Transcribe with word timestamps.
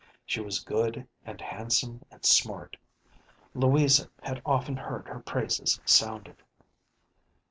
She 0.25 0.41
was 0.41 0.61
good 0.63 1.07
and 1.27 1.39
handsome 1.39 2.03
and 2.09 2.25
smart. 2.25 2.75
Louisa 3.53 4.09
had 4.23 4.41
often 4.43 4.75
heard 4.75 5.07
her 5.07 5.19
praises 5.19 5.79
sounded. 5.85 6.41